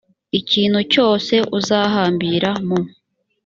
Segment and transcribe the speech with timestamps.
[0.39, 2.79] ikintu cyose uzahambira mu